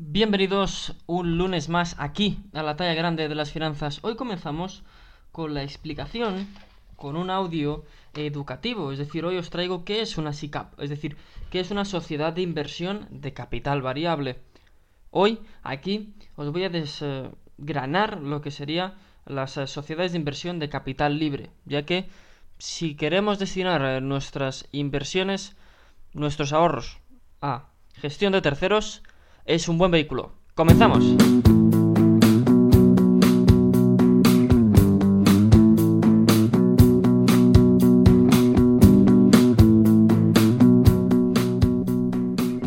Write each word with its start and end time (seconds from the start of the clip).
Bienvenidos 0.00 0.94
un 1.06 1.38
lunes 1.38 1.68
más 1.68 1.96
aquí 1.98 2.38
a 2.52 2.62
la 2.62 2.76
talla 2.76 2.94
grande 2.94 3.28
de 3.28 3.34
las 3.34 3.50
finanzas. 3.50 3.98
Hoy 4.02 4.14
comenzamos 4.14 4.84
con 5.32 5.54
la 5.54 5.64
explicación 5.64 6.46
con 6.94 7.16
un 7.16 7.30
audio 7.30 7.84
educativo, 8.14 8.92
es 8.92 8.98
decir, 9.00 9.24
hoy 9.24 9.38
os 9.38 9.50
traigo 9.50 9.84
qué 9.84 10.00
es 10.00 10.16
una 10.16 10.32
SICAP, 10.32 10.78
es 10.78 10.88
decir, 10.88 11.16
qué 11.50 11.58
es 11.58 11.72
una 11.72 11.84
sociedad 11.84 12.32
de 12.32 12.42
inversión 12.42 13.08
de 13.10 13.32
capital 13.32 13.82
variable. 13.82 14.38
Hoy 15.10 15.40
aquí 15.64 16.14
os 16.36 16.52
voy 16.52 16.62
a 16.62 16.70
desgranar 16.70 18.20
lo 18.22 18.40
que 18.40 18.52
sería 18.52 18.94
las 19.26 19.50
sociedades 19.50 20.12
de 20.12 20.18
inversión 20.18 20.60
de 20.60 20.68
capital 20.68 21.18
libre, 21.18 21.50
ya 21.64 21.82
que 21.82 22.08
si 22.58 22.94
queremos 22.94 23.40
destinar 23.40 24.00
nuestras 24.00 24.68
inversiones, 24.70 25.56
nuestros 26.12 26.52
ahorros 26.52 27.00
a 27.42 27.70
gestión 27.94 28.32
de 28.32 28.42
terceros, 28.42 29.02
es 29.48 29.66
un 29.66 29.78
buen 29.78 29.90
vehículo. 29.90 30.32
¡Comenzamos! 30.54 31.02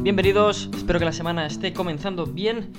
Bienvenidos, 0.01 0.70
espero 0.75 0.97
que 0.97 1.05
la 1.05 1.11
semana 1.11 1.45
esté 1.45 1.71
comenzando 1.71 2.25
bien. 2.25 2.73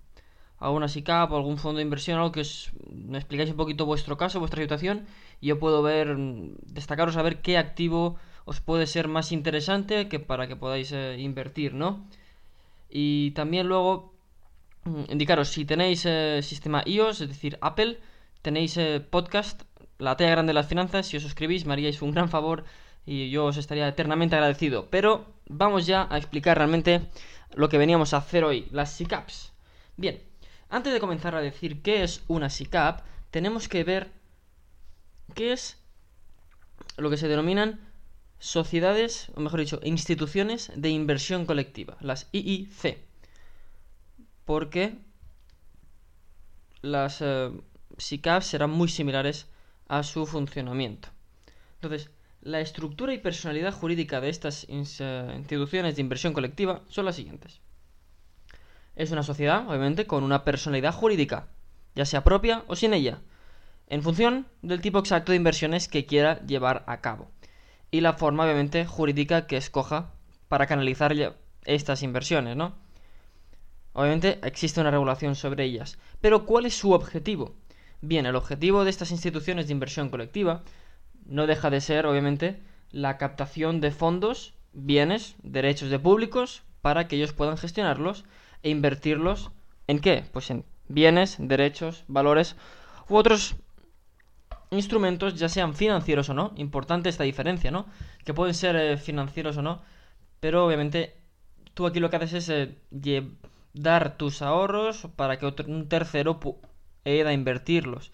alguna 0.59 0.89
SICAP 0.89 1.33
o 1.33 1.37
algún 1.37 1.59
fondo 1.59 1.77
de 1.79 1.83
inversión, 1.83 2.17
algo 2.17 2.33
que 2.33 2.41
os 2.41 2.71
me 2.89 3.19
explicáis 3.19 3.51
un 3.51 3.57
poquito 3.57 3.85
vuestro 3.85 4.17
caso, 4.17 4.41
vuestra 4.41 4.63
situación, 4.63 5.05
y 5.41 5.49
yo 5.49 5.59
puedo 5.59 5.83
ver, 5.83 6.17
destacaros 6.67 7.19
a 7.19 7.23
ver 7.23 7.43
qué 7.43 7.59
activo 7.59 8.17
os 8.47 8.61
puede 8.61 8.87
ser 8.87 9.09
más 9.09 9.33
interesante 9.33 10.09
que 10.09 10.19
para 10.19 10.49
que 10.49 10.57
podáis 10.57 10.93
eh, 10.93 11.19
invertir, 11.19 11.75
¿no? 11.75 12.07
Y 12.89 13.33
también 13.33 13.69
luego 13.69 14.12
indicaros, 15.09 15.49
si 15.49 15.65
tenéis 15.65 16.05
eh, 16.07 16.41
sistema 16.43 16.83
iOS, 16.85 17.21
es 17.23 17.29
decir, 17.29 17.59
Apple, 17.61 17.99
tenéis 18.43 18.77
eh, 18.77 19.01
podcast, 19.01 19.63
La 19.99 20.17
talla 20.17 20.33
grande 20.33 20.51
de 20.51 20.55
las 20.55 20.67
finanzas, 20.67 21.07
si 21.07 21.17
os 21.17 21.23
suscribís 21.23 21.65
me 21.65 21.75
haríais 21.75 22.03
un 22.03 22.11
gran 22.11 22.29
favor 22.29 22.65
y 23.07 23.31
yo 23.31 23.45
os 23.47 23.57
estaría 23.57 23.87
eternamente 23.87 24.35
agradecido. 24.35 24.91
Pero 24.91 25.27
vamos 25.49 25.87
ya 25.87 26.09
a 26.11 26.19
explicar 26.19 26.57
realmente 26.57 27.09
lo 27.55 27.69
que 27.69 27.79
veníamos 27.79 28.13
a 28.13 28.19
hacer 28.19 28.43
hoy, 28.43 28.67
las 28.73 28.91
SICAPs. 28.93 29.53
Bien, 29.97 30.21
antes 30.69 30.93
de 30.93 30.99
comenzar 30.99 31.37
a 31.37 31.41
decir 31.41 31.83
qué 31.83 32.03
es 32.03 32.25
una 32.27 32.51
SICAP, 32.51 33.05
tenemos 33.31 33.69
que 33.69 33.85
ver 33.85 34.11
qué 35.35 35.53
es 35.53 35.79
lo 36.97 37.09
que 37.09 37.17
se 37.17 37.29
denominan 37.29 37.79
sociedades, 38.41 39.31
o 39.37 39.41
mejor 39.41 39.61
dicho, 39.61 39.79
instituciones 39.85 40.73
de 40.75 40.89
inversión 40.89 41.47
colectiva, 41.47 41.97
las 42.01 42.29
IIC 42.33 43.12
porque 44.53 44.99
las 46.83 47.23
eh, 47.23 47.51
serán 48.43 48.69
muy 48.69 48.89
similares 48.89 49.47
a 49.89 50.03
su 50.03 50.27
funcionamiento. 50.27 51.09
Entonces, 51.77 52.11
la 52.43 52.61
estructura 52.61 53.15
y 53.15 53.19
personalidad 53.19 53.73
jurídica 53.73 54.21
de 54.21 54.29
estas 54.29 54.67
eh, 54.69 55.35
instituciones 55.39 55.97
de 55.97 56.03
inversión 56.03 56.35
colectiva 56.35 56.83
son 56.89 57.07
las 57.07 57.17
siguientes. 57.17 57.63
Es 58.95 59.11
una 59.11 59.23
sociedad, 59.23 59.67
obviamente, 59.67 60.07
con 60.07 60.23
una 60.23 60.45
personalidad 60.45 60.93
jurídica, 60.93 61.49
ya 61.95 62.05
sea 62.05 62.23
propia 62.23 62.63
o 62.67 62.77
sin 62.77 62.93
ella, 62.93 63.23
en 63.87 64.03
función 64.03 64.47
del 64.61 64.83
tipo 64.83 64.99
exacto 64.99 65.33
de 65.33 65.37
inversiones 65.37 65.89
que 65.89 66.05
quiera 66.05 66.45
llevar 66.45 66.85
a 66.87 67.01
cabo. 67.01 67.31
Y 67.91 68.03
la 68.03 68.13
forma, 68.13 68.45
obviamente, 68.45 68.85
jurídica 68.85 69.47
que 69.47 69.57
escoja 69.57 70.13
para 70.49 70.67
canalizar 70.67 71.15
estas 71.65 72.03
inversiones, 72.03 72.55
¿no? 72.55 72.82
Obviamente 73.93 74.39
existe 74.43 74.81
una 74.81 74.91
regulación 74.91 75.35
sobre 75.35 75.65
ellas. 75.65 75.99
Pero 76.21 76.47
¿cuál 76.47 76.67
es 76.67 76.75
su 76.75 76.93
objetivo? 76.93 77.55
Bien, 78.01 78.27
el 78.27 78.37
objetivo 78.37 78.85
de 78.85 78.91
estas 78.91 79.11
instituciones 79.11 79.67
de 79.67 79.73
inversión 79.73 80.09
colectiva 80.09 80.63
no 81.27 81.47
deja 81.47 81.71
de 81.71 81.81
ser, 81.81 82.07
obviamente, 82.07 82.61
la 82.91 83.17
captación 83.17 83.81
de 83.81 83.91
fondos, 83.91 84.55
bienes, 84.73 85.37
derechos 85.43 85.91
de 85.91 85.99
públicos, 85.99 86.63
para 86.81 87.07
que 87.07 87.17
ellos 87.17 87.33
puedan 87.33 87.57
gestionarlos 87.57 88.25
e 88.63 88.71
invertirlos 88.71 89.51
en 89.87 90.01
qué? 90.01 90.25
Pues 90.33 90.51
en 90.51 90.65
bienes, 90.89 91.37
derechos, 91.39 92.05
valores 92.09 92.57
u 93.09 93.17
otros 93.17 93.57
instrumentos, 94.71 95.35
ya 95.39 95.49
sean 95.49 95.75
financieros 95.75 96.29
o 96.29 96.35
no. 96.35 96.53
Importante 96.57 97.09
esta 97.09 97.25
diferencia, 97.25 97.71
¿no? 97.71 97.87
Que 98.25 98.35
pueden 98.35 98.55
ser 98.55 98.77
eh, 98.77 98.97
financieros 98.97 99.57
o 99.59 99.63
no, 99.63 99.83
pero 100.41 100.67
obviamente 100.67 101.17
tú 101.75 101.87
aquí 101.87 102.01
lo 102.01 102.11
que 102.11 102.17
haces 102.17 102.33
es 102.35 102.49
eh, 102.49 102.77
dar 103.75 104.17
tus 104.17 104.43
ahorros 104.43 105.09
para 105.17 105.39
que 105.39 105.47
otro, 105.47 105.67
un 105.69 105.89
tercero 105.89 106.41
pueda 106.41 107.33
invertirlos. 107.33 108.13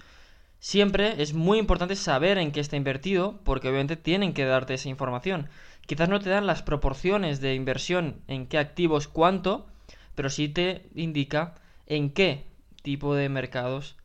Siempre 0.61 1.23
es 1.23 1.35
muy 1.35 1.59
importante 1.59 1.95
saber 1.95 2.39
en 2.39 2.51
qué 2.51 2.61
está 2.61 2.77
invertido, 2.77 3.41
porque 3.45 3.69
obviamente 3.69 3.97
tienen 3.97 4.35
que 4.35 4.45
darte 4.45 4.75
esa 4.75 4.89
información. 4.89 5.49
Quizás 5.87 6.09
no 6.09 6.21
te 6.21 6.31
dan 6.31 6.47
las 6.47 6.63
proporciones 6.63 7.41
de 7.41 7.55
inversión, 7.55 8.23
en 8.27 8.47
qué 8.47 8.59
activos, 8.59 9.09
cuánto, 9.09 9.69
pero 10.15 10.31
sí 10.31 10.49
te 10.49 10.89
indica 10.95 11.55
en 11.87 12.11
qué 12.11 12.47
tipo 12.83 13.15
de 13.15 13.29
mercados 13.29 13.97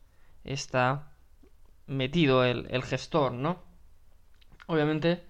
está 0.44 1.12
metido 1.88 2.44
el, 2.44 2.68
el 2.70 2.84
gestor, 2.84 3.34
¿no? 3.34 3.64
Obviamente 4.68 5.24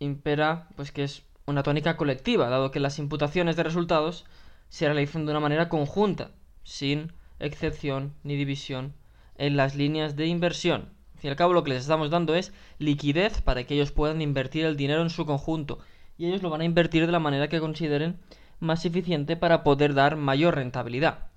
impera 0.00 0.68
pues 0.76 0.92
que 0.92 1.04
es 1.04 1.22
una 1.46 1.62
tónica 1.62 1.96
colectiva, 1.96 2.48
dado 2.48 2.70
que 2.70 2.80
las 2.80 2.98
imputaciones 2.98 3.56
de 3.56 3.62
resultados 3.62 4.26
se 4.68 4.86
realizan 4.86 5.24
de 5.24 5.32
una 5.32 5.40
manera 5.40 5.68
conjunta, 5.68 6.30
sin 6.62 7.12
excepción 7.40 8.14
ni 8.22 8.36
división 8.36 8.94
en 9.36 9.56
las 9.56 9.74
líneas 9.74 10.16
de 10.16 10.26
inversión. 10.26 10.90
Al 11.14 11.20
fin 11.20 11.28
y 11.28 11.30
al 11.30 11.36
cabo 11.36 11.52
lo 11.52 11.64
que 11.64 11.70
les 11.70 11.82
estamos 11.82 12.10
dando 12.10 12.34
es 12.34 12.52
liquidez 12.78 13.40
para 13.40 13.64
que 13.64 13.74
ellos 13.74 13.92
puedan 13.92 14.20
invertir 14.20 14.64
el 14.64 14.76
dinero 14.76 15.02
en 15.02 15.10
su 15.10 15.26
conjunto 15.26 15.78
y 16.16 16.26
ellos 16.26 16.42
lo 16.42 16.50
van 16.50 16.60
a 16.60 16.64
invertir 16.64 17.06
de 17.06 17.12
la 17.12 17.20
manera 17.20 17.48
que 17.48 17.60
consideren 17.60 18.18
más 18.60 18.84
eficiente 18.84 19.36
para 19.36 19.62
poder 19.62 19.94
dar 19.94 20.16
mayor 20.16 20.56
rentabilidad. 20.56 21.28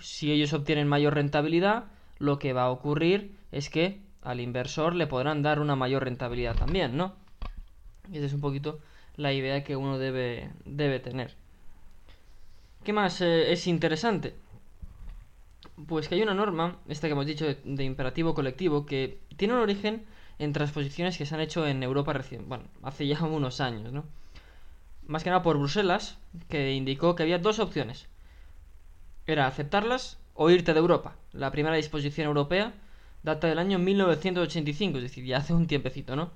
Si 0.00 0.32
ellos 0.32 0.52
obtienen 0.52 0.88
mayor 0.88 1.14
rentabilidad, 1.14 1.84
lo 2.18 2.38
que 2.38 2.52
va 2.52 2.64
a 2.64 2.70
ocurrir 2.70 3.36
es 3.52 3.68
que 3.68 4.00
al 4.22 4.40
inversor 4.40 4.94
le 4.94 5.06
podrán 5.06 5.42
dar 5.42 5.60
una 5.60 5.76
mayor 5.76 6.04
rentabilidad 6.04 6.56
también, 6.56 6.96
¿no? 6.96 7.16
Esa 8.12 8.26
es 8.26 8.32
un 8.32 8.40
poquito 8.40 8.78
la 9.16 9.32
idea 9.32 9.64
que 9.64 9.76
uno 9.76 9.98
debe, 9.98 10.50
debe 10.64 11.00
tener. 11.00 11.36
¿Qué 12.84 12.94
más 12.94 13.20
eh, 13.20 13.52
es 13.52 13.66
interesante? 13.66 14.34
Pues 15.86 16.08
que 16.08 16.14
hay 16.14 16.22
una 16.22 16.32
norma, 16.32 16.78
esta 16.88 17.08
que 17.08 17.12
hemos 17.12 17.26
dicho 17.26 17.44
de, 17.46 17.84
imperativo 17.84 18.34
colectivo, 18.34 18.86
que 18.86 19.20
tiene 19.36 19.52
un 19.54 19.60
origen 19.60 20.06
en 20.38 20.54
transposiciones 20.54 21.18
que 21.18 21.26
se 21.26 21.34
han 21.34 21.42
hecho 21.42 21.66
en 21.66 21.82
Europa 21.82 22.14
recién, 22.14 22.48
bueno, 22.48 22.64
hace 22.82 23.06
ya 23.06 23.22
unos 23.24 23.60
años, 23.60 23.92
¿no? 23.92 24.04
Más 25.06 25.24
que 25.24 25.30
nada 25.30 25.42
por 25.42 25.58
Bruselas, 25.58 26.16
que 26.48 26.72
indicó 26.72 27.16
que 27.16 27.22
había 27.22 27.38
dos 27.38 27.58
opciones. 27.58 28.06
Era 29.26 29.46
aceptarlas 29.46 30.18
o 30.34 30.48
irte 30.48 30.72
de 30.72 30.78
Europa. 30.78 31.16
La 31.32 31.50
primera 31.50 31.76
disposición 31.76 32.28
europea 32.28 32.72
data 33.22 33.46
del 33.46 33.58
año 33.58 33.78
1985, 33.78 34.98
es 34.98 35.02
decir, 35.02 35.24
ya 35.26 35.38
hace 35.38 35.52
un 35.52 35.66
tiempecito, 35.66 36.16
¿no? 36.16 36.30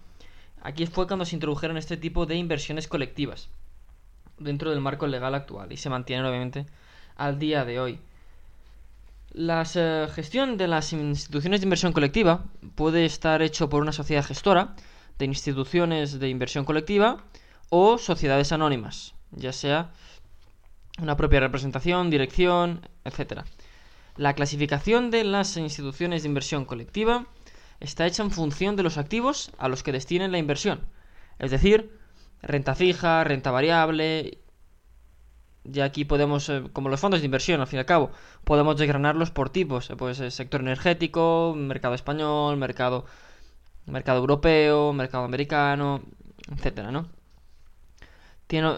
Aquí 0.61 0.87
fue 0.87 1.07
cuando 1.07 1.25
se 1.25 1.37
introdujeron 1.37 1.79
este 1.79 1.97
tipo 1.97 2.27
de 2.27 2.37
inversiones 2.37 2.87
colectivas 2.89 3.49
dentro 4.39 4.71
del 4.71 4.81
marco 4.81 5.07
legal 5.07 5.35
actual 5.35 5.73
y 5.73 5.77
se 5.77 5.91
mantienen 5.91 6.27
obviamente 6.27 6.67
al 7.17 7.39
día 7.39 7.65
de 7.65 7.81
hoy. 7.81 8.01
La 9.33 9.65
eh, 9.75 10.07
gestión 10.15 10.57
de 10.57 10.69
las 10.69 10.93
instituciones 10.93 11.61
de 11.61 11.65
inversión 11.65 11.93
colectiva 11.93 12.45
puede 12.77 13.05
estar 13.05 13.43
hecho 13.43 13.69
por 13.69 13.83
una 13.83 13.93
sociedad 13.93 14.25
gestora 14.25 14.77
de 15.19 15.25
instituciones 15.25 16.19
de 16.19 16.29
inversión 16.29 16.65
colectiva 16.65 17.25
o 17.69 17.99
sociedades 17.99 18.53
anónimas, 18.53 19.15
ya 19.33 19.53
sea 19.53 19.91
una 21.01 21.17
propia 21.17 21.41
representación, 21.41 22.11
dirección, 22.11 22.89
etc. 23.05 23.41
La 24.17 24.35
clasificación 24.35 25.11
de 25.11 25.25
las 25.25 25.57
instituciones 25.57 26.23
de 26.23 26.29
inversión 26.29 26.65
colectiva 26.65 27.27
está 27.81 28.07
hecha 28.07 28.23
en 28.23 28.31
función 28.31 28.77
de 28.77 28.85
los 28.85 28.99
activos 28.99 29.51
a 29.59 29.69
los 29.69 29.83
que 29.83 29.91
destinen 29.91 30.31
la 30.31 30.39
inversión, 30.39 30.81
es 31.41 31.51
decir, 31.51 31.99
renta 32.47 32.75
fija, 32.75 33.25
renta 33.25 33.51
variable. 33.51 34.39
Y 35.65 35.81
aquí 35.81 36.05
podemos, 36.05 36.49
eh, 36.51 36.63
como 36.73 36.89
los 36.91 37.01
fondos 37.01 37.21
de 37.21 37.27
inversión, 37.27 37.61
al 37.61 37.67
fin 37.67 37.79
y 37.79 37.81
al 37.81 37.87
cabo, 37.87 38.11
podemos 38.45 38.77
desgranarlos 38.77 39.31
por 39.31 39.51
tipos. 39.51 39.91
Eh, 39.91 39.97
pues 39.97 40.21
el 40.21 40.31
sector 40.31 40.61
energético, 40.61 41.55
mercado 41.57 41.95
español, 41.95 42.57
mercado 42.57 43.07
mercado 43.87 44.19
europeo, 44.19 44.93
mercado 44.93 45.25
americano, 45.25 46.03
etcétera, 46.51 46.91
¿no? 46.91 47.09
Tiene, 48.47 48.77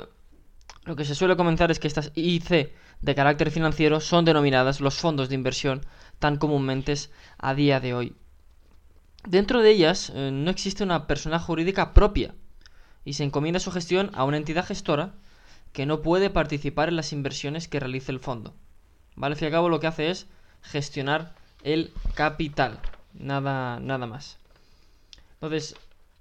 lo 0.84 0.96
que 0.96 1.04
se 1.04 1.14
suele 1.14 1.36
comentar 1.36 1.70
es 1.70 1.78
que 1.78 1.88
estas 1.88 2.12
IC 2.14 2.72
de 3.00 3.14
carácter 3.14 3.50
financiero 3.50 4.00
son 4.00 4.24
denominadas 4.24 4.80
los 4.80 4.94
fondos 4.94 5.28
de 5.28 5.34
inversión 5.34 5.82
tan 6.18 6.36
comúnmente 6.36 6.94
a 7.38 7.54
día 7.54 7.80
de 7.80 7.94
hoy. 7.94 8.16
Dentro 9.26 9.60
de 9.60 9.70
ellas 9.70 10.12
eh, 10.14 10.30
no 10.32 10.50
existe 10.50 10.84
una 10.84 11.06
persona 11.06 11.38
jurídica 11.38 11.92
propia 11.94 12.34
y 13.06 13.14
se 13.14 13.24
encomienda 13.24 13.60
su 13.60 13.70
gestión 13.70 14.10
a 14.14 14.24
una 14.24 14.36
entidad 14.36 14.66
gestora 14.66 15.14
que 15.72 15.86
no 15.86 16.02
puede 16.02 16.28
participar 16.28 16.88
en 16.88 16.96
las 16.96 17.12
inversiones 17.12 17.68
que 17.68 17.78
realice 17.80 18.10
el 18.10 18.18
fondo. 18.18 18.52
¿Vale? 19.14 19.34
Al 19.34 19.38
fin 19.38 19.46
y 19.46 19.46
al 19.46 19.52
cabo 19.52 19.68
lo 19.68 19.78
que 19.78 19.86
hace 19.86 20.10
es 20.10 20.26
gestionar 20.60 21.34
el 21.62 21.92
capital, 22.14 22.80
nada, 23.14 23.78
nada 23.78 24.06
más. 24.06 24.38
Entonces, 25.34 25.76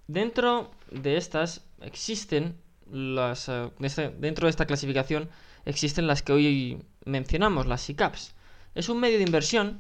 dentro 0.08 0.72
de 0.92 1.18
estas 1.18 1.66
existen 1.82 2.56
las... 2.92 3.50
Eh, 3.50 3.72
este, 3.80 4.10
dentro 4.10 4.46
de 4.46 4.52
esta 4.52 4.68
clasificación 4.68 5.28
existen 5.66 6.06
las 6.06 6.22
que 6.22 6.34
hoy 6.34 6.84
mencionamos, 7.04 7.66
las 7.66 7.82
SICAPs. 7.82 8.36
Es 8.76 8.90
un 8.90 9.00
medio 9.00 9.18
de 9.18 9.24
inversión 9.24 9.80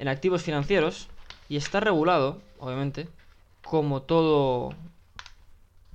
en 0.00 0.08
activos 0.08 0.42
financieros 0.42 1.08
y 1.48 1.56
está 1.56 1.78
regulado, 1.78 2.42
obviamente, 2.58 3.08
como 3.62 4.02
todo 4.02 4.74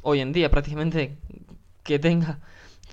hoy 0.06 0.22
en 0.22 0.32
día 0.32 0.52
prácticamente 0.52 1.18
que 1.84 2.00
tenga 2.00 2.40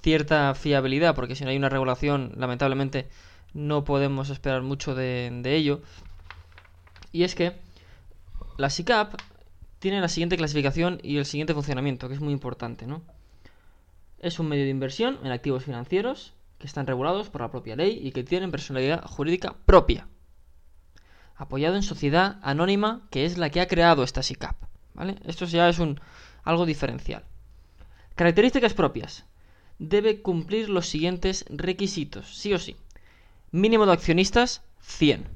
cierta 0.03 0.55
fiabilidad, 0.55 1.15
porque 1.15 1.37
si 1.37 1.45
no 1.45 1.51
hay 1.51 1.57
una 1.59 1.69
regulación, 1.69 2.33
lamentablemente 2.37 3.09
no 3.53 3.85
podemos 3.85 4.31
esperar 4.31 4.63
mucho 4.63 4.95
de, 4.95 5.43
ello. 5.45 5.83
Y 7.13 7.25
es 7.25 7.35
que 7.35 7.53
la 8.57 8.71
SICAP 8.71 9.15
tiene 9.79 10.01
la 10.01 10.09
siguiente 10.09 10.39
clasificación 10.39 11.01
y 11.03 11.19
el 11.19 11.27
siguiente 11.27 11.53
funcionamiento, 11.53 12.09
que 12.09 12.15
es 12.15 12.21
muy 12.21 12.33
importante, 12.33 12.87
¿no? 12.87 13.03
Es 14.19 14.39
un 14.39 14.49
medio 14.49 14.65
de 14.65 14.71
inversión 14.71 15.19
en 15.23 15.33
activos 15.33 15.65
financieros 15.65 16.33
que 16.59 16.67
están 16.67 16.87
regulados 16.87 17.29
por 17.29 17.43
la 17.43 17.51
propia 17.51 17.77
ley 17.77 18.01
y 18.03 18.13
que 18.13 18.25
tienen 18.25 18.51
personalidad 18.51 19.05
jurídica 19.05 19.55
propia, 19.67 20.09
apoyado 21.37 21.77
en 21.77 21.83
sociedad 21.83 22.39
anónima 22.43 23.03
que 23.11 23.27
es 23.27 23.37
la 23.37 23.51
que 23.51 23.61
ha 23.61 23.69
creado 23.69 24.03
esta 24.03 24.23
SICAP. 24.23 24.57
¿vale? 24.95 25.17
Esto 25.27 25.45
ya 25.45 25.69
es 25.69 25.79
un, 25.79 26.01
algo 26.43 26.67
diferencial. 26.67 27.25
Características 28.15 28.75
propias. 28.75 29.25
Debe 29.79 30.21
cumplir 30.23 30.69
los 30.69 30.89
siguientes 30.89 31.45
requisitos, 31.49 32.37
sí 32.37 32.53
o 32.53 32.59
sí. 32.59 32.77
Mínimo 33.51 33.87
de 33.87 33.93
accionistas, 33.93 34.63
100. 34.81 35.27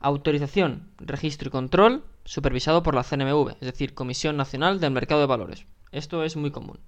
Autorización, 0.00 0.90
registro 0.98 1.48
y 1.48 1.50
control, 1.50 2.04
supervisado 2.24 2.82
por 2.82 2.94
la 2.94 3.04
CNMV, 3.04 3.50
es 3.52 3.60
decir, 3.60 3.94
Comisión 3.94 4.36
Nacional 4.36 4.80
del 4.80 4.92
Mercado 4.92 5.20
de 5.20 5.26
Valores. 5.26 5.66
Esto 5.92 6.24
es 6.24 6.36
muy 6.36 6.50
común. 6.50 6.78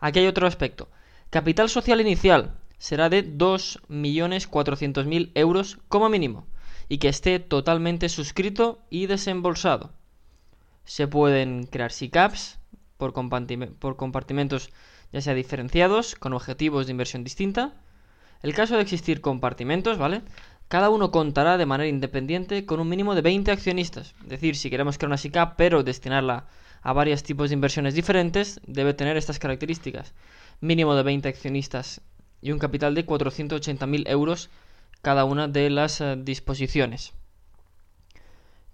Aquí 0.00 0.18
hay 0.18 0.26
otro 0.26 0.46
aspecto. 0.46 0.88
Capital 1.30 1.68
social 1.68 2.00
inicial 2.00 2.54
será 2.78 3.08
de 3.08 3.26
2.400.000 3.26 5.30
euros 5.34 5.78
como 5.88 6.08
mínimo 6.08 6.46
y 6.88 6.98
que 6.98 7.08
esté 7.08 7.38
totalmente 7.38 8.08
suscrito 8.08 8.80
y 8.90 9.06
desembolsado. 9.06 9.92
Se 10.84 11.08
pueden 11.08 11.66
crear 11.66 11.92
SICAPs 11.92 12.58
por, 13.12 13.74
por 13.78 13.96
compartimentos 13.96 14.70
ya 15.12 15.20
sea 15.20 15.34
diferenciados, 15.34 16.14
con 16.16 16.32
objetivos 16.32 16.86
de 16.86 16.92
inversión 16.92 17.22
distinta. 17.22 17.74
El 18.42 18.54
caso 18.54 18.76
de 18.76 18.82
existir 18.82 19.20
compartimentos, 19.20 19.96
¿vale? 19.96 20.22
Cada 20.68 20.90
uno 20.90 21.10
contará 21.10 21.56
de 21.56 21.66
manera 21.66 21.88
independiente 21.88 22.66
con 22.66 22.80
un 22.80 22.88
mínimo 22.88 23.14
de 23.14 23.22
20 23.22 23.52
accionistas. 23.52 24.14
Es 24.24 24.28
decir, 24.28 24.56
si 24.56 24.70
queremos 24.70 24.98
crear 24.98 25.08
una 25.08 25.16
SICAP 25.18 25.54
pero 25.56 25.82
destinarla 25.82 26.46
a 26.82 26.92
varios 26.92 27.22
tipos 27.22 27.50
de 27.50 27.54
inversiones 27.54 27.94
diferentes, 27.94 28.60
debe 28.66 28.92
tener 28.92 29.16
estas 29.16 29.38
características. 29.38 30.14
Mínimo 30.60 30.94
de 30.94 31.02
20 31.02 31.28
accionistas 31.28 32.00
y 32.40 32.52
un 32.52 32.58
capital 32.58 32.94
de 32.94 33.06
480.000 33.06 34.08
euros 34.08 34.50
cada 35.00 35.24
una 35.24 35.48
de 35.48 35.70
las 35.70 36.00
eh, 36.00 36.16
disposiciones. 36.18 37.12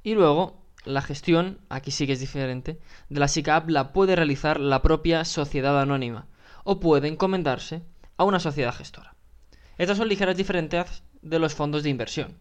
Y 0.03 0.15
luego, 0.15 0.62
la 0.85 1.03
gestión, 1.03 1.59
aquí 1.69 1.91
sí 1.91 2.06
que 2.06 2.15
es 2.15 2.21
diferente, 2.21 2.79
de 3.09 3.21
la 3.21 3.29
SICAP 3.29 3.69
la 3.69 3.93
puede 3.93 4.17
realizar 4.17 4.59
la 4.59 4.82
propia 4.82 5.25
sociedad 5.25 5.81
anónima 5.81 6.27
o 6.65 6.81
puede 6.81 7.09
encomendarse 7.09 7.82
a 8.17 8.25
una 8.25 8.41
sociedad 8.41 8.75
gestora. 8.75 9.15
Estas 9.79 9.99
son 9.99 10.09
ligeras 10.09 10.37
diferencias 10.37 11.03
de 11.23 11.38
los 11.38 11.55
fondos 11.55 11.82
de 11.82 11.91
inversión. 11.91 12.38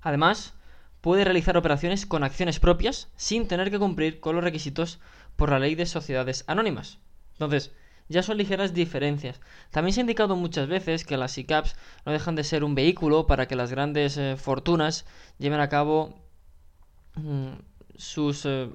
Además, 0.00 0.54
puede 1.00 1.24
realizar 1.24 1.56
operaciones 1.56 2.06
con 2.06 2.24
acciones 2.24 2.60
propias 2.60 3.08
sin 3.16 3.48
tener 3.48 3.70
que 3.70 3.78
cumplir 3.78 4.20
con 4.20 4.34
los 4.34 4.44
requisitos 4.44 5.00
por 5.36 5.50
la 5.50 5.58
ley 5.58 5.74
de 5.74 5.86
sociedades 5.86 6.44
anónimas. 6.46 6.98
Entonces, 7.32 7.72
ya 8.08 8.22
son 8.22 8.38
ligeras 8.38 8.74
diferencias. 8.74 9.40
También 9.70 9.92
se 9.92 10.00
ha 10.00 10.02
indicado 10.02 10.34
muchas 10.34 10.66
veces 10.66 11.04
que 11.04 11.16
las 11.16 11.36
ICAPs 11.36 11.76
no 12.06 12.12
dejan 12.12 12.34
de 12.34 12.44
ser 12.44 12.64
un 12.64 12.74
vehículo 12.74 13.26
para 13.26 13.46
que 13.46 13.56
las 13.56 13.70
grandes 13.70 14.16
eh, 14.16 14.36
fortunas 14.36 15.04
lleven 15.38 15.60
a 15.60 15.68
cabo 15.68 16.27
sus, 17.96 18.46
eh, 18.46 18.70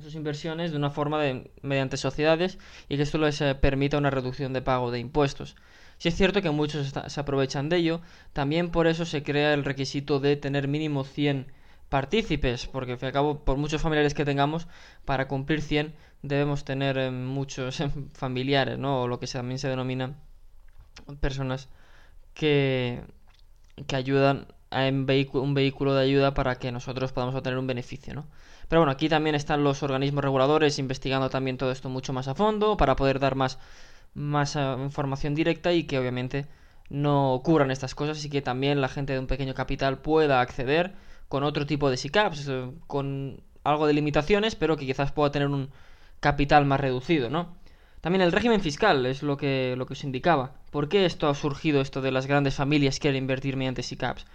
sus 0.00 0.14
inversiones 0.14 0.70
de 0.70 0.76
una 0.76 0.90
forma 0.90 1.20
de, 1.20 1.50
mediante 1.62 1.96
sociedades 1.96 2.58
y 2.88 2.96
que 2.96 3.02
esto 3.02 3.18
les 3.18 3.40
eh, 3.40 3.54
permita 3.54 3.98
una 3.98 4.10
reducción 4.10 4.52
de 4.52 4.62
pago 4.62 4.90
de 4.90 4.98
impuestos. 4.98 5.56
Si 5.98 6.08
es 6.08 6.16
cierto 6.16 6.40
que 6.40 6.50
muchos 6.50 6.94
se 7.06 7.20
aprovechan 7.20 7.68
de 7.68 7.76
ello, 7.76 8.00
también 8.32 8.70
por 8.70 8.86
eso 8.86 9.04
se 9.04 9.22
crea 9.22 9.52
el 9.52 9.64
requisito 9.64 10.18
de 10.18 10.36
tener 10.36 10.66
mínimo 10.66 11.04
100 11.04 11.52
partícipes, 11.90 12.66
porque 12.66 12.96
al 13.00 13.12
cabo, 13.12 13.44
por 13.44 13.58
muchos 13.58 13.82
familiares 13.82 14.14
que 14.14 14.24
tengamos, 14.24 14.66
para 15.04 15.28
cumplir 15.28 15.60
100 15.60 15.94
debemos 16.22 16.64
tener 16.64 16.96
eh, 16.96 17.10
muchos 17.10 17.82
familiares, 18.14 18.78
¿no? 18.78 19.02
O 19.02 19.08
lo 19.08 19.20
que 19.20 19.26
también 19.26 19.58
se 19.58 19.68
denomina 19.68 20.16
personas 21.20 21.68
que, 22.34 23.02
que 23.86 23.96
ayudan 23.96 24.46
a 24.70 24.86
un, 24.88 25.06
vehículo 25.54 25.94
de 25.94 26.02
ayuda 26.02 26.34
para 26.34 26.56
que 26.56 26.72
nosotros 26.72 27.12
podamos 27.12 27.34
obtener 27.34 27.58
un 27.58 27.66
beneficio, 27.66 28.14
¿no? 28.14 28.26
Pero 28.68 28.80
bueno, 28.80 28.92
aquí 28.92 29.08
también 29.08 29.34
están 29.34 29.64
los 29.64 29.82
organismos 29.82 30.22
reguladores 30.22 30.78
investigando 30.78 31.28
también 31.28 31.58
todo 31.58 31.72
esto 31.72 31.88
mucho 31.88 32.12
más 32.12 32.28
a 32.28 32.34
fondo 32.34 32.76
para 32.76 32.94
poder 32.96 33.18
dar 33.18 33.34
más 33.34 33.58
más 34.14 34.56
eh, 34.56 34.60
información 34.78 35.34
directa 35.34 35.72
y 35.72 35.84
que 35.84 35.98
obviamente 35.98 36.46
no 36.88 37.32
ocurran 37.34 37.70
estas 37.70 37.94
cosas 37.94 38.24
y 38.24 38.30
que 38.30 38.42
también 38.42 38.80
la 38.80 38.88
gente 38.88 39.12
de 39.12 39.18
un 39.18 39.26
pequeño 39.26 39.54
capital 39.54 39.98
pueda 39.98 40.40
acceder 40.40 40.94
con 41.28 41.44
otro 41.44 41.66
tipo 41.66 41.90
de 41.90 41.96
SICAPs, 41.96 42.48
eh, 42.48 42.70
con 42.86 43.42
algo 43.64 43.86
de 43.86 43.92
limitaciones, 43.92 44.56
pero 44.56 44.76
que 44.76 44.86
quizás 44.86 45.12
pueda 45.12 45.30
tener 45.30 45.48
un 45.48 45.70
capital 46.20 46.66
más 46.66 46.80
reducido, 46.80 47.30
¿no? 47.30 47.54
También 48.00 48.22
el 48.22 48.32
régimen 48.32 48.60
fiscal 48.62 49.04
es 49.06 49.22
lo 49.22 49.36
que, 49.36 49.74
lo 49.76 49.86
que 49.86 49.92
os 49.92 50.04
indicaba. 50.04 50.54
¿Por 50.70 50.88
qué 50.88 51.04
esto 51.04 51.28
ha 51.28 51.34
surgido, 51.34 51.80
esto 51.80 52.00
de 52.00 52.12
las 52.12 52.26
grandes 52.26 52.54
familias 52.54 52.98
quieren 52.98 53.22
invertir 53.22 53.56
mediante 53.56 53.82
SICAPs? 53.82 54.26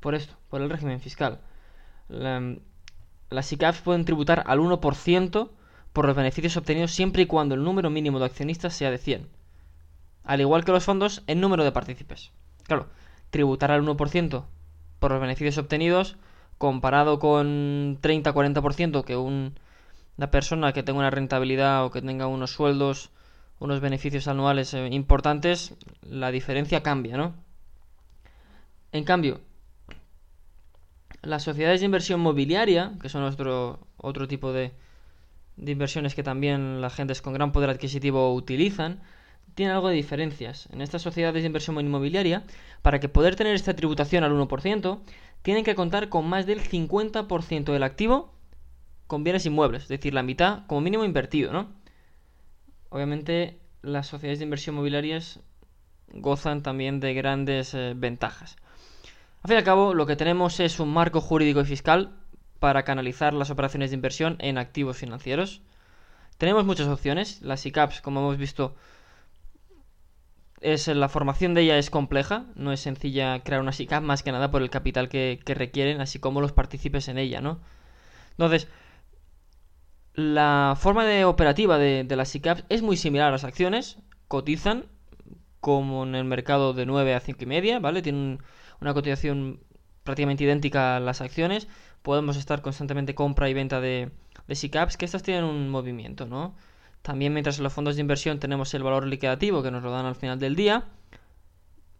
Por 0.00 0.14
esto, 0.14 0.34
por 0.48 0.60
el 0.62 0.70
régimen 0.70 1.00
fiscal. 1.00 1.40
las 2.08 3.46
SICAPs 3.46 3.80
pueden 3.82 4.04
tributar 4.04 4.42
al 4.46 4.58
1% 4.58 5.50
por 5.92 6.06
los 6.06 6.16
beneficios 6.16 6.56
obtenidos 6.56 6.92
siempre 6.92 7.22
y 7.22 7.26
cuando 7.26 7.54
el 7.54 7.62
número 7.62 7.90
mínimo 7.90 8.18
de 8.18 8.26
accionistas 8.26 8.74
sea 8.74 8.90
de 8.90 8.98
100. 8.98 9.28
Al 10.24 10.40
igual 10.40 10.64
que 10.64 10.72
los 10.72 10.84
fondos, 10.84 11.22
el 11.26 11.40
número 11.40 11.64
de 11.64 11.72
partícipes. 11.72 12.30
Claro, 12.64 12.86
tributar 13.30 13.70
al 13.70 13.82
1% 13.82 14.44
por 14.98 15.12
los 15.12 15.20
beneficios 15.20 15.58
obtenidos 15.58 16.16
comparado 16.58 17.18
con 17.18 17.98
30-40% 18.02 19.04
que 19.04 19.16
un, 19.16 19.58
una 20.18 20.30
persona 20.30 20.72
que 20.72 20.82
tenga 20.82 20.98
una 20.98 21.10
rentabilidad 21.10 21.84
o 21.84 21.90
que 21.90 22.02
tenga 22.02 22.26
unos 22.26 22.52
sueldos, 22.52 23.10
unos 23.58 23.80
beneficios 23.80 24.28
anuales 24.28 24.74
eh, 24.74 24.86
importantes, 24.88 25.74
la 26.02 26.30
diferencia 26.30 26.82
cambia, 26.82 27.16
¿no? 27.16 27.34
En 28.92 29.04
cambio, 29.04 29.40
las 31.22 31.42
sociedades 31.42 31.80
de 31.80 31.86
inversión 31.86 32.20
mobiliaria, 32.20 32.92
que 33.00 33.08
son 33.08 33.22
otro, 33.22 33.80
otro 33.96 34.28
tipo 34.28 34.52
de, 34.52 34.72
inversiones 35.56 36.14
que 36.14 36.22
también 36.22 36.80
la 36.80 36.90
gente 36.90 37.14
con 37.20 37.34
gran 37.34 37.52
poder 37.52 37.70
adquisitivo 37.70 38.34
utilizan, 38.34 39.00
tiene 39.54 39.72
algo 39.72 39.88
de 39.88 39.94
diferencias. 39.94 40.68
En 40.72 40.80
estas 40.80 41.02
sociedades 41.02 41.42
de 41.42 41.46
inversión 41.46 41.78
inmobiliaria, 41.80 42.44
para 42.82 43.00
que 43.00 43.08
poder 43.08 43.36
tener 43.36 43.54
esta 43.54 43.74
tributación 43.74 44.24
al 44.24 44.32
1%, 44.32 45.00
tienen 45.42 45.64
que 45.64 45.74
contar 45.74 46.08
con 46.08 46.26
más 46.26 46.46
del 46.46 46.60
50% 46.60 47.72
del 47.72 47.82
activo 47.82 48.32
con 49.06 49.24
bienes 49.24 49.44
inmuebles, 49.44 49.82
es 49.82 49.88
decir, 49.88 50.14
la 50.14 50.22
mitad 50.22 50.66
como 50.68 50.80
mínimo 50.80 51.04
invertido, 51.04 51.52
¿no? 51.52 51.72
Obviamente 52.90 53.58
las 53.82 54.06
sociedades 54.06 54.38
de 54.38 54.44
inversión 54.44 54.74
inmobiliarias 54.74 55.40
gozan 56.12 56.62
también 56.62 57.00
de 57.00 57.14
grandes 57.14 57.74
eh, 57.74 57.94
ventajas. 57.96 58.56
Al 59.42 59.48
fin 59.48 59.54
y 59.54 59.58
al 59.58 59.64
cabo, 59.64 59.94
lo 59.94 60.06
que 60.06 60.16
tenemos 60.16 60.60
es 60.60 60.80
un 60.80 60.92
marco 60.92 61.20
jurídico 61.20 61.60
y 61.60 61.64
fiscal 61.64 62.16
para 62.58 62.82
canalizar 62.84 63.32
las 63.32 63.50
operaciones 63.50 63.90
de 63.90 63.96
inversión 63.96 64.36
en 64.38 64.58
activos 64.58 64.98
financieros. 64.98 65.62
Tenemos 66.38 66.64
muchas 66.64 66.88
opciones. 66.88 67.40
Las 67.42 67.64
ICAPs, 67.66 68.02
como 68.02 68.20
hemos 68.20 68.36
visto, 68.36 68.74
es, 70.60 70.88
la 70.88 71.08
formación 71.08 71.54
de 71.54 71.62
ella 71.62 71.78
es 71.78 71.90
compleja. 71.90 72.46
No 72.54 72.72
es 72.72 72.80
sencilla 72.80 73.40
crear 73.42 73.60
una 73.62 73.72
SICAP 73.72 74.02
más 74.02 74.22
que 74.22 74.32
nada 74.32 74.50
por 74.50 74.62
el 74.62 74.70
capital 74.70 75.08
que, 75.08 75.40
requieren, 75.46 76.00
así 76.00 76.18
como 76.18 76.40
los 76.40 76.52
partícipes 76.52 77.08
en 77.08 77.18
ella, 77.18 77.40
¿no? 77.40 77.60
Entonces, 78.32 78.68
La 80.14 80.76
forma 80.78 81.04
de 81.04 81.24
operativa 81.24 81.78
de, 81.78 82.04
las 82.16 82.28
SICAPs 82.28 82.64
es 82.68 82.82
muy 82.82 82.96
similar 82.96 83.28
a 83.28 83.30
las 83.32 83.44
acciones, 83.44 83.98
cotizan 84.28 84.86
como 85.60 86.04
en 86.04 86.14
el 86.14 86.24
mercado 86.24 86.72
de 86.74 86.86
9 86.86 87.14
a 87.14 87.20
5 87.20 87.38
y 87.42 87.46
media, 87.46 87.78
¿vale? 87.80 88.02
Tienen 88.02 88.40
una 88.80 88.94
cotización 88.94 89.60
prácticamente 90.04 90.44
idéntica 90.44 90.96
a 90.96 91.00
las 91.00 91.20
acciones. 91.20 91.68
Podemos 92.02 92.36
estar 92.36 92.62
constantemente 92.62 93.14
compra 93.14 93.48
y 93.48 93.54
venta 93.54 93.80
de, 93.80 94.10
de 94.46 94.54
SICAPs, 94.54 94.96
que 94.96 95.04
estas 95.04 95.22
tienen 95.22 95.44
un 95.44 95.68
movimiento, 95.68 96.26
¿no? 96.26 96.54
También 97.02 97.32
mientras 97.32 97.58
en 97.58 97.64
los 97.64 97.72
fondos 97.72 97.96
de 97.96 98.02
inversión 98.02 98.38
tenemos 98.38 98.72
el 98.74 98.82
valor 98.82 99.06
liquidativo 99.06 99.62
que 99.62 99.70
nos 99.70 99.82
lo 99.82 99.90
dan 99.90 100.06
al 100.06 100.16
final 100.16 100.38
del 100.38 100.54
día. 100.54 100.84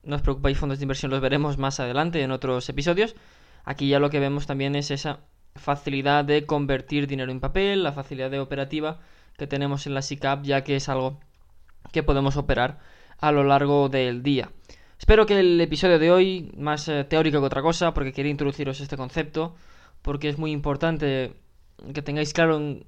No 0.03 0.17
os 0.17 0.23
preocupéis, 0.23 0.59
fondos 0.59 0.79
de 0.79 0.85
inversión 0.85 1.11
los 1.11 1.21
veremos 1.21 1.59
más 1.59 1.81
adelante 1.81 2.23
en 2.23 2.31
otros 2.31 2.69
episodios. 2.69 3.15
Aquí 3.65 3.89
ya 3.89 3.99
lo 3.99 4.11
que 4.11 4.21
vemos 4.21 4.47
también 4.47 4.75
es 4.75 4.91
esa 4.91 5.21
facilidad 5.55 6.25
de 6.25 6.47
convertir 6.47 7.07
dinero 7.07 7.33
en 7.33 7.41
papel, 7.41 7.83
la 7.83 7.93
facilidad 7.93 8.31
de 8.31 8.41
operativa 8.41 9.01
que 9.37 9.47
tenemos 9.47 9.87
en 9.87 9.95
la 9.95 10.03
SICAP, 10.03 10.45
ya 10.45 10.65
que 10.65 10.77
es 10.77 10.89
algo 10.89 11.21
que 11.93 12.03
podemos 12.03 12.37
operar 12.37 12.79
a 13.19 13.33
lo 13.33 13.45
largo 13.45 13.89
del 13.89 14.23
día. 14.23 14.51
Espero 15.01 15.25
que 15.25 15.41
el 15.41 15.59
episodio 15.63 15.99
de 15.99 16.11
hoy, 16.11 16.53
más 16.59 16.87
eh, 16.87 17.05
teórico 17.05 17.41
que 17.41 17.47
otra 17.47 17.63
cosa, 17.63 17.95
porque 17.95 18.13
quería 18.13 18.31
introduciros 18.31 18.81
este 18.81 18.99
concepto, 18.99 19.57
porque 20.03 20.29
es 20.29 20.37
muy 20.37 20.53
importante 20.53 21.33
que 21.95 22.03
tengáis 22.03 22.35
claro 22.35 22.59
en 22.59 22.85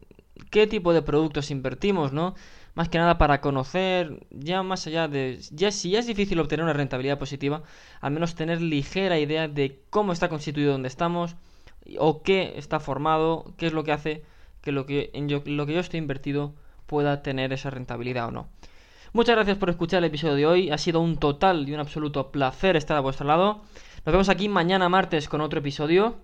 qué 0.51 0.67
tipo 0.67 0.93
de 0.93 1.01
productos 1.01 1.51
invertimos, 1.51 2.13
¿no? 2.13 2.35
Más 2.75 2.91
que 2.91 2.99
nada 2.99 3.17
para 3.17 3.41
conocer, 3.41 4.27
ya 4.31 4.63
más 4.63 4.87
allá 4.87 5.09
de... 5.09 5.39
Ya 5.53 5.71
si 5.71 5.91
ya 5.91 6.01
es 6.01 6.07
difícil 6.07 6.39
obtener 6.39 6.65
una 6.65 6.75
rentabilidad 6.75 7.19
positiva, 7.19 7.63
al 8.03 8.13
menos 8.13 8.35
tener 8.35 8.61
ligera 8.61 9.19
idea 9.19 9.49
de 9.49 9.81
cómo 9.89 10.13
está 10.13 10.29
constituido 10.29 10.73
donde 10.73 10.89
estamos, 10.89 11.37
o 11.99 12.23
qué 12.23 12.53
está 12.59 12.79
formado, 12.79 13.55
qué 13.57 13.67
es 13.69 13.73
lo 13.73 13.85
que 13.85 13.93
hace 13.93 14.23
que 14.61 14.71
lo 14.71 14.85
que, 14.85 15.11
en 15.15 15.31
yo, 15.31 15.43
lo 15.47 15.65
que 15.65 15.73
yo 15.73 15.81
estoy 15.81 15.99
invertido 15.99 16.55
pueda 16.87 17.23
tener 17.23 17.55
esa 17.55 17.71
rentabilidad 17.71 18.29
o 18.29 18.33
no. 18.33 18.49
Muchas 19.15 19.37
gracias 19.37 19.59
por 19.59 19.69
escuchar 19.69 19.99
el 19.99 20.05
episodio 20.05 20.35
de 20.35 20.47
hoy. 20.47 20.71
Ha 20.71 20.79
sido 20.79 21.01
un 21.01 21.19
total 21.19 21.69
y 21.69 21.75
un 21.75 21.81
absoluto 21.81 22.31
placer 22.31 22.77
estar 22.77 22.97
a 22.97 23.01
vuestro 23.01 23.27
lado. 23.27 23.61
Nos 24.07 24.13
vemos 24.13 24.31
aquí 24.31 24.49
mañana 24.49 24.89
martes 24.89 25.29
con 25.29 25.43
otro 25.43 25.59
episodio. 25.59 26.17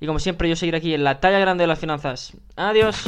Y 0.00 0.06
como 0.06 0.20
siempre, 0.20 0.48
yo 0.48 0.54
seguiré 0.54 0.78
aquí 0.78 0.94
en 0.94 1.02
la 1.02 1.18
talla 1.18 1.40
grande 1.40 1.62
de 1.62 1.68
las 1.68 1.80
finanzas. 1.80 2.36
Adiós. 2.54 3.02